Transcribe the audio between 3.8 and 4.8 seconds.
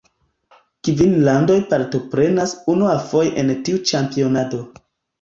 ĉampionado.